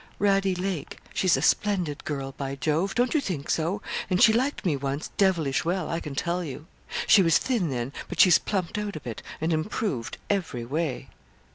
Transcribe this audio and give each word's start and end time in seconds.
'Radie 0.19 0.57
Lake 0.57 0.97
she's 1.13 1.37
a 1.37 1.43
splendid 1.43 2.03
girl, 2.05 2.31
by 2.35 2.55
Jove! 2.55 2.95
Don't 2.95 3.13
you 3.13 3.21
think 3.21 3.51
so? 3.51 3.83
and 4.09 4.19
she 4.19 4.33
liked 4.33 4.65
me 4.65 4.75
once 4.75 5.09
devilish 5.15 5.63
well, 5.63 5.91
I 5.91 5.99
can 5.99 6.15
tell 6.15 6.43
you. 6.43 6.65
She 7.05 7.21
was 7.21 7.37
thin 7.37 7.69
then, 7.69 7.93
but 8.09 8.19
she 8.19 8.29
has 8.31 8.39
plumped 8.39 8.79
out 8.79 8.95
a 8.95 8.99
bit, 8.99 9.21
and 9.39 9.53
improved 9.53 10.17
every 10.27 10.65
way.' 10.65 11.09